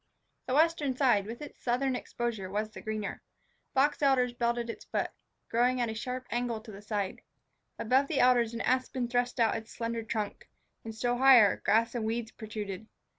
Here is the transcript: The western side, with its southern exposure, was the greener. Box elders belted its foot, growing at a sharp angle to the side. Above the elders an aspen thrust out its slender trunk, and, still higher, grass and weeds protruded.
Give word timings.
The 0.47 0.55
western 0.55 0.95
side, 0.95 1.27
with 1.27 1.43
its 1.43 1.61
southern 1.61 1.95
exposure, 1.95 2.49
was 2.49 2.71
the 2.71 2.81
greener. 2.81 3.21
Box 3.75 4.01
elders 4.01 4.33
belted 4.33 4.67
its 4.67 4.83
foot, 4.83 5.11
growing 5.47 5.79
at 5.79 5.89
a 5.91 5.93
sharp 5.93 6.25
angle 6.31 6.59
to 6.61 6.71
the 6.71 6.81
side. 6.81 7.21
Above 7.77 8.07
the 8.07 8.19
elders 8.19 8.55
an 8.55 8.61
aspen 8.61 9.07
thrust 9.07 9.39
out 9.39 9.55
its 9.55 9.71
slender 9.75 10.01
trunk, 10.01 10.49
and, 10.83 10.95
still 10.95 11.17
higher, 11.17 11.57
grass 11.57 11.93
and 11.93 12.03
weeds 12.03 12.31
protruded. 12.31 12.87